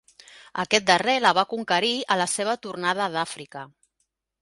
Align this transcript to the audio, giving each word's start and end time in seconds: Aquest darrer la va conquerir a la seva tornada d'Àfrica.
Aquest 0.63 0.87
darrer 0.87 1.15
la 1.27 1.35
va 1.41 1.45
conquerir 1.53 1.93
a 2.15 2.19
la 2.25 2.29
seva 2.35 2.59
tornada 2.67 3.13
d'Àfrica. 3.19 3.67